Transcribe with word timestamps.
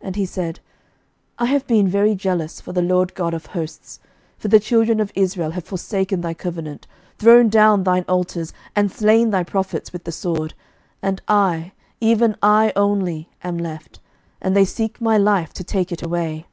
And 0.06 0.16
he 0.16 0.26
said, 0.26 0.60
I 1.38 1.44
have 1.46 1.66
been 1.66 1.88
very 1.88 2.14
jealous 2.14 2.60
for 2.60 2.74
the 2.74 2.82
LORD 2.82 3.14
God 3.14 3.32
of 3.32 3.46
hosts: 3.56 4.00
for 4.36 4.48
the 4.48 4.60
children 4.60 5.00
of 5.00 5.10
Israel 5.14 5.52
have 5.52 5.64
forsaken 5.64 6.20
thy 6.20 6.34
covenant, 6.34 6.86
thrown 7.16 7.48
down 7.48 7.82
thine 7.84 8.04
altars, 8.06 8.52
and 8.76 8.92
slain 8.92 9.30
thy 9.30 9.42
prophets 9.44 9.90
with 9.90 10.04
the 10.04 10.12
sword; 10.12 10.52
and 11.00 11.22
I, 11.26 11.72
even 12.02 12.36
I 12.42 12.74
only, 12.76 13.30
am 13.42 13.56
left; 13.56 13.98
and 14.42 14.54
they 14.54 14.66
seek 14.66 15.00
my 15.00 15.16
life, 15.16 15.54
to 15.54 15.64
take 15.64 15.90
it 15.90 16.02
away. 16.02 16.44